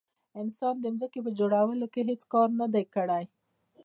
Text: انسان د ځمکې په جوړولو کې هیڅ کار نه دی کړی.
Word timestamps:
انسان 0.41 0.75
د 0.81 0.85
ځمکې 0.99 1.19
په 1.25 1.31
جوړولو 1.39 1.85
کې 1.93 2.01
هیڅ 2.09 2.21
کار 2.33 2.49
نه 2.59 2.67
دی 2.73 2.83
کړی. 2.95 3.23